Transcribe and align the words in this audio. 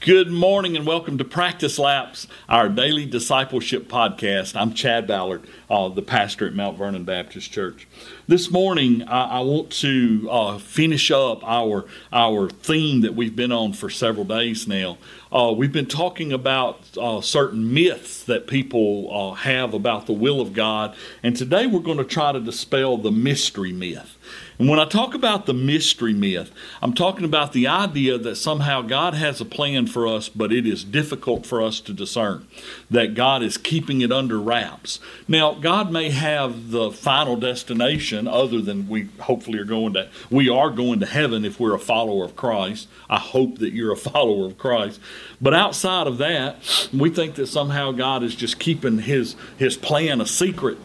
Good 0.00 0.30
morning 0.30 0.76
and 0.76 0.86
welcome 0.86 1.18
to 1.18 1.24
Practice 1.24 1.76
Laps, 1.76 2.28
our 2.48 2.68
daily 2.68 3.04
discipleship 3.04 3.88
podcast. 3.88 4.54
I'm 4.54 4.72
Chad 4.72 5.08
Ballard, 5.08 5.42
uh, 5.68 5.88
the 5.88 6.02
pastor 6.02 6.46
at 6.46 6.54
Mount 6.54 6.78
Vernon 6.78 7.02
Baptist 7.02 7.50
Church. 7.50 7.88
This 8.28 8.50
morning, 8.50 9.04
I, 9.04 9.38
I 9.38 9.40
want 9.40 9.70
to 9.80 10.28
uh, 10.30 10.58
finish 10.58 11.10
up 11.10 11.42
our 11.44 11.86
our 12.12 12.50
theme 12.50 13.00
that 13.00 13.14
we've 13.14 13.34
been 13.34 13.50
on 13.50 13.72
for 13.72 13.88
several 13.88 14.26
days 14.26 14.68
now. 14.68 14.98
Uh, 15.32 15.54
we've 15.56 15.72
been 15.72 15.86
talking 15.86 16.30
about 16.30 16.78
uh, 16.98 17.22
certain 17.22 17.72
myths 17.72 18.24
that 18.24 18.46
people 18.46 19.08
uh, 19.10 19.34
have 19.34 19.72
about 19.72 20.04
the 20.04 20.12
will 20.12 20.42
of 20.42 20.52
God, 20.52 20.94
and 21.22 21.34
today 21.36 21.66
we're 21.66 21.80
going 21.80 21.96
to 21.96 22.04
try 22.04 22.32
to 22.32 22.40
dispel 22.40 22.98
the 22.98 23.10
mystery 23.10 23.72
myth. 23.72 24.18
And 24.58 24.68
when 24.68 24.80
I 24.80 24.86
talk 24.86 25.14
about 25.14 25.46
the 25.46 25.54
mystery 25.54 26.12
myth, 26.12 26.50
I'm 26.82 26.92
talking 26.92 27.24
about 27.24 27.52
the 27.52 27.66
idea 27.68 28.18
that 28.18 28.36
somehow 28.36 28.82
God 28.82 29.14
has 29.14 29.40
a 29.40 29.44
plan 29.44 29.86
for 29.86 30.06
us, 30.06 30.28
but 30.28 30.52
it 30.52 30.66
is 30.66 30.82
difficult 30.82 31.46
for 31.46 31.62
us 31.62 31.80
to 31.80 31.92
discern, 31.92 32.46
that 32.90 33.14
God 33.14 33.42
is 33.42 33.56
keeping 33.56 34.00
it 34.00 34.10
under 34.10 34.40
wraps. 34.40 34.98
Now, 35.28 35.54
God 35.54 35.92
may 35.92 36.10
have 36.10 36.70
the 36.70 36.90
final 36.90 37.36
destination 37.36 38.17
other 38.26 38.60
than 38.60 38.88
we 38.88 39.08
hopefully 39.20 39.58
are 39.58 39.64
going 39.64 39.92
to, 39.92 40.08
we 40.30 40.48
are 40.48 40.70
going 40.70 41.00
to 41.00 41.06
heaven 41.06 41.44
if 41.44 41.60
we're 41.60 41.74
a 41.74 41.78
follower 41.78 42.24
of 42.24 42.34
Christ. 42.34 42.88
I 43.08 43.18
hope 43.18 43.58
that 43.58 43.72
you're 43.72 43.92
a 43.92 43.96
follower 44.10 44.46
of 44.46 44.58
Christ. 44.58 45.00
But 45.40 45.54
outside 45.54 46.06
of 46.06 46.18
that, 46.18 46.88
we 46.92 47.10
think 47.10 47.34
that 47.36 47.46
somehow 47.46 47.92
God 47.92 48.22
is 48.22 48.34
just 48.34 48.58
keeping 48.58 48.98
his, 48.98 49.36
his 49.58 49.76
plan 49.76 50.20
a 50.20 50.26
secret. 50.26 50.78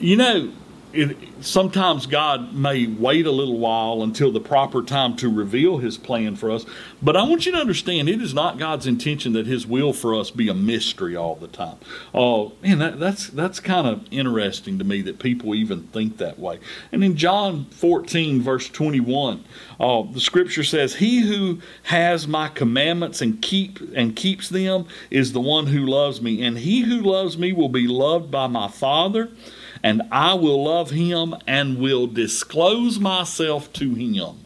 You 0.00 0.16
know, 0.16 0.52
it, 0.92 1.16
sometimes 1.40 2.06
God 2.06 2.54
may 2.54 2.86
wait 2.86 3.26
a 3.26 3.30
little 3.30 3.58
while 3.58 4.02
until 4.02 4.32
the 4.32 4.40
proper 4.40 4.82
time 4.82 5.16
to 5.16 5.28
reveal 5.28 5.78
His 5.78 5.98
plan 5.98 6.36
for 6.36 6.50
us. 6.50 6.64
But 7.02 7.16
I 7.16 7.22
want 7.24 7.46
you 7.46 7.52
to 7.52 7.58
understand, 7.58 8.08
it 8.08 8.22
is 8.22 8.34
not 8.34 8.58
God's 8.58 8.86
intention 8.86 9.32
that 9.34 9.46
His 9.46 9.66
will 9.66 9.92
for 9.92 10.14
us 10.14 10.30
be 10.30 10.48
a 10.48 10.54
mystery 10.54 11.14
all 11.14 11.34
the 11.36 11.48
time. 11.48 11.76
Oh, 12.14 12.52
man, 12.62 12.78
that, 12.78 12.98
that's 12.98 13.28
that's 13.28 13.60
kind 13.60 13.86
of 13.86 14.06
interesting 14.10 14.78
to 14.78 14.84
me 14.84 15.02
that 15.02 15.18
people 15.18 15.54
even 15.54 15.84
think 15.84 16.16
that 16.18 16.38
way. 16.38 16.58
And 16.92 17.04
in 17.04 17.16
John 17.16 17.66
14, 17.66 18.40
verse 18.40 18.68
21, 18.68 19.44
uh, 19.78 20.02
the 20.12 20.20
Scripture 20.20 20.64
says, 20.64 20.96
"He 20.96 21.20
who 21.20 21.60
has 21.84 22.26
my 22.26 22.48
commandments 22.48 23.20
and 23.20 23.40
keep 23.40 23.80
and 23.94 24.16
keeps 24.16 24.48
them 24.48 24.86
is 25.10 25.32
the 25.32 25.40
one 25.40 25.66
who 25.66 25.86
loves 25.86 26.20
me, 26.20 26.42
and 26.42 26.58
he 26.58 26.80
who 26.80 27.00
loves 27.00 27.36
me 27.36 27.52
will 27.52 27.68
be 27.68 27.86
loved 27.86 28.30
by 28.30 28.46
my 28.46 28.68
Father." 28.68 29.30
And 29.82 30.02
I 30.10 30.34
will 30.34 30.64
love 30.64 30.90
him 30.90 31.34
and 31.46 31.78
will 31.78 32.06
disclose 32.06 32.98
myself 32.98 33.72
to 33.74 33.94
him. 33.94 34.44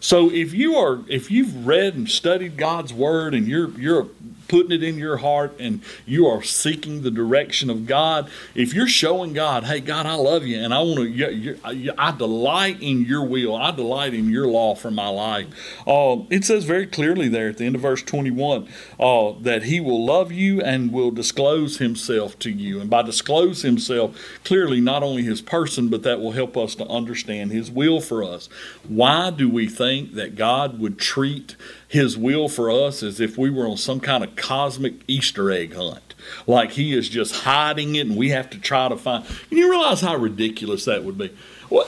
So 0.00 0.30
if 0.30 0.54
you 0.54 0.76
are 0.76 1.00
if 1.08 1.30
you've 1.30 1.66
read 1.66 1.94
and 1.94 2.08
studied 2.08 2.56
God's 2.56 2.92
word 2.92 3.34
and 3.34 3.46
you're 3.46 3.70
you're 3.78 4.08
putting 4.50 4.72
it 4.72 4.82
in 4.82 4.98
your 4.98 5.18
heart 5.18 5.54
and 5.60 5.80
you 6.04 6.26
are 6.26 6.42
seeking 6.42 7.02
the 7.02 7.10
direction 7.10 7.70
of 7.70 7.86
God, 7.86 8.28
if 8.54 8.74
you're 8.74 8.88
showing 8.88 9.32
God, 9.32 9.64
hey, 9.64 9.78
God, 9.78 10.06
I 10.06 10.14
love 10.14 10.44
you 10.44 10.58
and 10.58 10.74
I 10.74 10.80
want 10.80 11.16
to, 11.16 11.94
I 11.96 12.10
delight 12.10 12.82
in 12.82 13.04
your 13.04 13.24
will, 13.24 13.54
I 13.54 13.70
delight 13.70 14.12
in 14.12 14.28
your 14.28 14.48
law 14.48 14.74
for 14.74 14.90
my 14.90 15.08
life. 15.08 15.46
Uh, 15.86 16.24
it 16.30 16.44
says 16.44 16.64
very 16.64 16.86
clearly 16.86 17.28
there 17.28 17.48
at 17.48 17.58
the 17.58 17.64
end 17.64 17.76
of 17.76 17.82
verse 17.82 18.02
21 18.02 18.68
uh, 18.98 19.32
that 19.40 19.62
He 19.64 19.78
will 19.78 20.04
love 20.04 20.32
you 20.32 20.60
and 20.60 20.92
will 20.92 21.12
disclose 21.12 21.78
Himself 21.78 22.36
to 22.40 22.50
you. 22.50 22.80
And 22.80 22.90
by 22.90 23.02
disclose 23.02 23.62
Himself, 23.62 24.16
clearly 24.42 24.80
not 24.80 25.04
only 25.04 25.22
His 25.22 25.40
person, 25.40 25.88
but 25.88 26.02
that 26.02 26.20
will 26.20 26.32
help 26.32 26.56
us 26.56 26.74
to 26.74 26.86
understand 26.88 27.52
His 27.52 27.70
will 27.70 28.00
for 28.00 28.24
us. 28.24 28.48
Why 28.88 29.30
do 29.30 29.48
we 29.48 29.68
think 29.68 29.89
that 29.98 30.36
God 30.36 30.78
would 30.78 30.98
treat 30.98 31.56
his 31.86 32.16
will 32.16 32.48
for 32.48 32.70
us 32.70 33.02
as 33.02 33.20
if 33.20 33.36
we 33.36 33.50
were 33.50 33.66
on 33.66 33.76
some 33.76 34.00
kind 34.00 34.24
of 34.24 34.36
cosmic 34.36 34.94
Easter 35.06 35.50
egg 35.50 35.74
hunt. 35.74 36.14
Like 36.46 36.72
he 36.72 36.96
is 36.96 37.08
just 37.08 37.34
hiding 37.44 37.96
it 37.96 38.06
and 38.06 38.16
we 38.16 38.30
have 38.30 38.50
to 38.50 38.58
try 38.58 38.88
to 38.88 38.96
find. 38.96 39.24
Can 39.48 39.58
you 39.58 39.70
realize 39.70 40.00
how 40.00 40.16
ridiculous 40.16 40.84
that 40.84 41.04
would 41.04 41.18
be? 41.18 41.34
Well, 41.68 41.86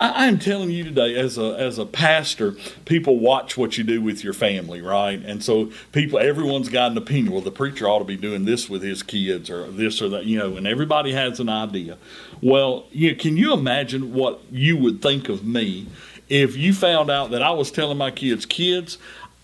I 0.00 0.26
am 0.26 0.38
telling 0.38 0.70
you 0.70 0.84
today, 0.84 1.16
as 1.16 1.38
a 1.38 1.56
as 1.58 1.76
a 1.78 1.84
pastor, 1.84 2.54
people 2.84 3.18
watch 3.18 3.56
what 3.56 3.76
you 3.76 3.82
do 3.82 4.00
with 4.00 4.22
your 4.22 4.32
family, 4.32 4.80
right? 4.80 5.20
And 5.20 5.42
so 5.42 5.72
people, 5.90 6.20
everyone's 6.20 6.68
got 6.68 6.92
an 6.92 6.98
opinion. 6.98 7.32
Well, 7.32 7.42
the 7.42 7.50
preacher 7.50 7.88
ought 7.88 7.98
to 7.98 8.04
be 8.04 8.16
doing 8.16 8.44
this 8.44 8.70
with 8.70 8.82
his 8.82 9.02
kids, 9.02 9.50
or 9.50 9.68
this 9.68 10.00
or 10.00 10.08
that, 10.10 10.24
you 10.24 10.38
know. 10.38 10.56
And 10.56 10.68
everybody 10.68 11.12
has 11.14 11.40
an 11.40 11.48
idea. 11.48 11.98
Well, 12.40 12.86
you 12.92 13.16
can 13.16 13.36
you 13.36 13.52
imagine 13.52 14.14
what 14.14 14.40
you 14.52 14.76
would 14.76 15.02
think 15.02 15.28
of 15.28 15.44
me 15.44 15.88
if 16.28 16.56
you 16.56 16.72
found 16.72 17.10
out 17.10 17.30
that 17.30 17.42
I 17.42 17.50
was 17.50 17.70
telling 17.70 17.98
my 17.98 18.10
kids, 18.10 18.46
kids, 18.46 18.98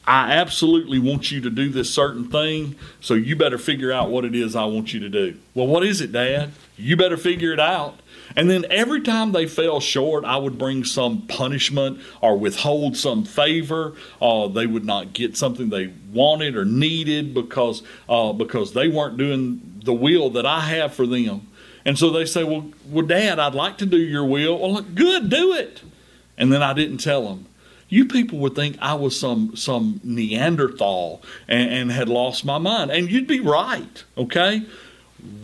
I 0.06 0.32
absolutely 0.32 0.98
want 0.98 1.30
you 1.30 1.40
to 1.40 1.50
do 1.50 1.70
this 1.70 1.92
certain 1.92 2.30
thing, 2.30 2.76
so 3.00 3.14
you 3.14 3.36
better 3.36 3.56
figure 3.56 3.90
out 3.90 4.10
what 4.10 4.24
it 4.24 4.34
is 4.34 4.54
I 4.54 4.66
want 4.66 4.92
you 4.92 5.00
to 5.00 5.08
do. 5.08 5.38
Well, 5.54 5.66
what 5.66 5.84
is 5.84 6.00
it, 6.02 6.12
Dad? 6.12 6.52
You 6.76 6.96
better 6.96 7.16
figure 7.16 7.52
it 7.52 7.60
out. 7.60 8.00
And 8.36 8.50
then 8.50 8.66
every 8.70 9.00
time 9.00 9.32
they 9.32 9.46
fell 9.46 9.80
short, 9.80 10.24
I 10.24 10.36
would 10.36 10.58
bring 10.58 10.84
some 10.84 11.22
punishment 11.22 12.00
or 12.20 12.36
withhold 12.36 12.96
some 12.96 13.24
favor. 13.24 13.94
Uh, 14.20 14.48
they 14.48 14.66
would 14.66 14.84
not 14.84 15.12
get 15.12 15.36
something 15.36 15.70
they 15.70 15.92
wanted 16.12 16.56
or 16.56 16.64
needed 16.64 17.32
because 17.32 17.82
uh, 18.08 18.32
because 18.32 18.72
they 18.72 18.88
weren't 18.88 19.16
doing 19.16 19.80
the 19.84 19.92
will 19.92 20.30
that 20.30 20.46
I 20.46 20.60
have 20.60 20.94
for 20.94 21.06
them. 21.06 21.48
And 21.84 21.98
so 21.98 22.10
they 22.10 22.24
say, 22.24 22.44
"Well, 22.44 22.72
well, 22.90 23.06
Dad, 23.06 23.38
I'd 23.38 23.54
like 23.54 23.78
to 23.78 23.86
do 23.86 23.98
your 23.98 24.24
will." 24.24 24.58
Well, 24.58 24.82
good, 24.82 25.28
do 25.28 25.52
it. 25.52 25.82
And 26.36 26.52
then 26.52 26.62
I 26.62 26.72
didn't 26.72 26.98
tell 26.98 27.28
them 27.28 27.46
you 27.88 28.06
people 28.06 28.38
would 28.40 28.54
think 28.54 28.76
I 28.80 28.94
was 28.94 29.18
some 29.18 29.54
some 29.56 30.00
Neanderthal 30.02 31.22
and, 31.46 31.70
and 31.70 31.92
had 31.92 32.08
lost 32.08 32.44
my 32.44 32.58
mind. 32.58 32.90
And 32.90 33.10
you'd 33.10 33.26
be 33.26 33.40
right, 33.40 34.04
okay? 34.18 34.66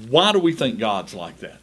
Why 0.09 0.33
do 0.33 0.39
we 0.39 0.53
think 0.53 0.79
God's 0.79 1.15
like 1.15 1.39
that? 1.39 1.61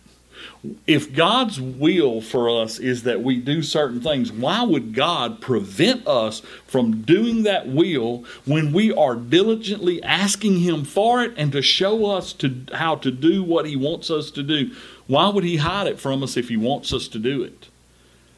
If 0.85 1.13
God's 1.13 1.59
will 1.61 2.21
for 2.21 2.49
us 2.49 2.79
is 2.79 3.03
that 3.03 3.21
we 3.21 3.37
do 3.37 3.61
certain 3.61 4.01
things, 4.01 4.31
why 4.31 4.63
would 4.63 4.93
God 4.93 5.39
prevent 5.39 6.07
us 6.07 6.41
from 6.65 7.01
doing 7.01 7.43
that 7.43 7.67
will 7.67 8.25
when 8.45 8.73
we 8.73 8.91
are 8.93 9.15
diligently 9.15 10.01
asking 10.03 10.59
Him 10.59 10.83
for 10.83 11.21
it 11.21 11.33
and 11.37 11.51
to 11.51 11.61
show 11.61 12.05
us 12.05 12.33
to 12.33 12.63
how 12.73 12.95
to 12.95 13.11
do 13.11 13.43
what 13.43 13.65
He 13.65 13.75
wants 13.75 14.09
us 14.09 14.31
to 14.31 14.43
do? 14.43 14.71
Why 15.05 15.29
would 15.29 15.43
He 15.43 15.57
hide 15.57 15.87
it 15.87 15.99
from 15.99 16.23
us 16.23 16.37
if 16.37 16.49
He 16.49 16.57
wants 16.57 16.91
us 16.91 17.07
to 17.09 17.19
do 17.19 17.43
it? 17.43 17.67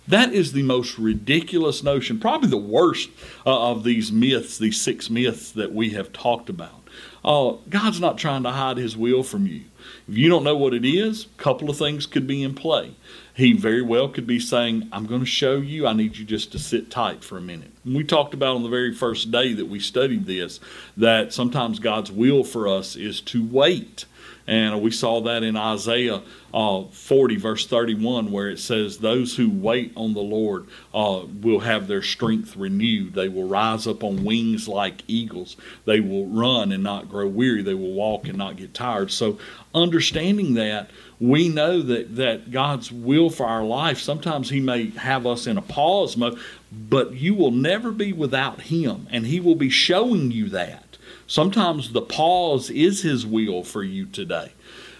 That 0.09 0.33
is 0.33 0.53
the 0.53 0.63
most 0.63 0.97
ridiculous 0.97 1.83
notion, 1.83 2.19
probably 2.19 2.49
the 2.49 2.57
worst 2.57 3.11
uh, 3.45 3.69
of 3.71 3.83
these 3.83 4.11
myths, 4.11 4.57
these 4.57 4.81
six 4.81 5.07
myths 5.07 5.51
that 5.51 5.71
we 5.71 5.91
have 5.91 6.11
talked 6.11 6.49
about. 6.49 6.81
Uh, 7.23 7.57
God's 7.69 7.99
not 7.99 8.17
trying 8.17 8.41
to 8.41 8.49
hide 8.49 8.77
His 8.77 8.97
will 8.97 9.21
from 9.21 9.45
you. 9.45 9.65
If 10.07 10.17
you 10.17 10.29
don't 10.29 10.43
know 10.43 10.55
what 10.55 10.73
it 10.73 10.85
is, 10.85 11.25
a 11.25 11.41
couple 11.41 11.69
of 11.69 11.77
things 11.77 12.05
could 12.05 12.27
be 12.27 12.43
in 12.43 12.53
play. 12.53 12.95
He 13.33 13.53
very 13.53 13.81
well 13.81 14.09
could 14.09 14.27
be 14.27 14.39
saying, 14.39 14.89
I'm 14.91 15.05
going 15.05 15.21
to 15.21 15.25
show 15.25 15.57
you, 15.57 15.87
I 15.87 15.93
need 15.93 16.17
you 16.17 16.25
just 16.25 16.51
to 16.51 16.59
sit 16.59 16.91
tight 16.91 17.23
for 17.23 17.37
a 17.37 17.41
minute. 17.41 17.71
And 17.85 17.95
we 17.95 18.03
talked 18.03 18.33
about 18.33 18.55
on 18.55 18.63
the 18.63 18.69
very 18.69 18.93
first 18.93 19.31
day 19.31 19.53
that 19.53 19.67
we 19.67 19.79
studied 19.79 20.25
this 20.25 20.59
that 20.97 21.31
sometimes 21.31 21.79
God's 21.79 22.11
will 22.11 22.43
for 22.43 22.67
us 22.67 22.95
is 22.95 23.21
to 23.21 23.45
wait. 23.45 24.05
And 24.49 24.81
we 24.81 24.89
saw 24.89 25.21
that 25.21 25.43
in 25.43 25.55
Isaiah 25.55 26.23
uh, 26.55 26.85
40, 26.85 27.35
verse 27.35 27.67
31, 27.67 28.31
where 28.31 28.49
it 28.49 28.57
says, 28.57 28.97
Those 28.97 29.35
who 29.35 29.47
wait 29.47 29.91
on 29.95 30.15
the 30.15 30.21
Lord 30.21 30.65
uh, 30.91 31.21
will 31.41 31.59
have 31.59 31.87
their 31.87 32.01
strength 32.01 32.55
renewed. 32.55 33.13
They 33.13 33.29
will 33.29 33.47
rise 33.47 33.85
up 33.85 34.03
on 34.03 34.25
wings 34.25 34.67
like 34.67 35.03
eagles. 35.07 35.55
They 35.85 35.99
will 35.99 36.25
run 36.25 36.71
and 36.71 36.83
not 36.83 37.09
grow 37.09 37.27
weary. 37.27 37.61
They 37.61 37.75
will 37.75 37.93
walk 37.93 38.27
and 38.27 38.39
not 38.39 38.57
get 38.57 38.73
tired. 38.73 39.11
So, 39.11 39.37
understanding 39.73 40.55
that, 40.55 40.89
we 41.19 41.49
know 41.49 41.81
that, 41.81 42.15
that 42.15 42.51
God's 42.51 42.91
will 42.91 43.29
for 43.29 43.45
our 43.45 43.63
life, 43.63 43.99
sometimes 43.99 44.49
He 44.49 44.59
may 44.59 44.91
have 44.91 45.25
us 45.27 45.47
in 45.47 45.57
a 45.57 45.61
pause 45.61 46.15
mode, 46.15 46.39
but 46.71 47.13
you 47.13 47.33
will 47.35 47.51
never 47.51 47.91
be 47.91 48.13
without 48.13 48.61
Him, 48.61 49.07
and 49.11 49.25
He 49.25 49.39
will 49.39 49.55
be 49.55 49.69
showing 49.69 50.31
you 50.31 50.49
that. 50.49 50.97
Sometimes 51.27 51.91
the 51.91 52.01
pause 52.01 52.69
is 52.69 53.01
His 53.01 53.25
will 53.25 53.63
for 53.63 53.83
you 53.83 54.05
today, 54.05 54.53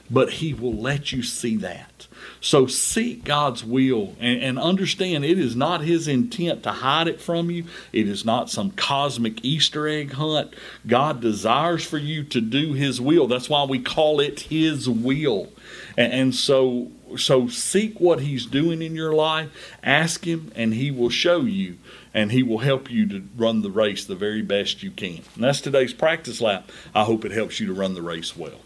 but 0.10 0.34
He 0.34 0.54
will 0.54 0.76
let 0.76 1.12
you 1.12 1.24
see 1.24 1.56
that. 1.58 2.08
So 2.42 2.68
seek 2.68 3.26
God's 3.26 3.64
will 3.66 4.16
and, 4.20 4.42
and, 4.42 4.60
understand 4.60 5.26
it 5.26 5.38
is 5.38 5.56
not 5.56 5.82
His 5.82 6.08
intent 6.08 6.64
to 6.64 6.72
hide 6.72 7.08
it 7.08 7.20
from 7.20 7.52
you. 7.52 7.66
It 7.92 8.08
is 8.08 8.24
not 8.24 8.50
some 8.50 8.72
cosmic 8.72 9.44
Easter 9.44 9.88
egg 9.88 10.14
hunt. 10.14 10.54
God 10.88 11.20
desires 11.20 11.86
for 11.86 11.98
you 11.98 12.24
to 12.26 12.40
do 12.40 12.74
His 12.74 13.02
will. 13.02 13.28
That's 13.28 13.50
why 13.50 13.66
we 13.66 13.80
call 13.80 14.20
it 14.20 14.42
His 14.42 14.88
will. 14.88 15.50
And, 15.98 16.14
and 16.14 16.36
so, 16.36 16.92
so 17.18 17.48
seek 17.48 18.00
what 18.00 18.22
He's 18.22 18.46
doing 18.46 18.82
in 18.82 18.96
your 18.96 19.14
life. 19.14 19.50
Ask 19.84 20.26
Him, 20.26 20.52
and 20.56 20.74
He 20.74 20.92
will 20.92 21.10
show 21.10 21.42
you 21.42 21.78
and 22.14 22.32
He 22.32 22.44
will 22.44 22.60
help 22.60 22.90
you 22.90 23.08
to 23.08 23.24
run 23.38 23.62
the 23.62 23.70
race 23.70 24.06
the 24.06 24.16
very 24.16 24.42
best 24.42 24.82
you 24.82 24.92
can. 24.92 25.22
And 25.36 25.44
that's 25.44 25.62
today's 25.62 25.94
practice 25.94 26.42
lap. 26.42 26.70
I 26.96 27.04
hope 27.04 27.26
it 27.26 27.32
helps 27.32 27.60
you 27.60 27.68
to 27.68 27.74
run 27.74 27.94
the 27.94 28.02
race 28.02 28.36
well. 28.36 28.60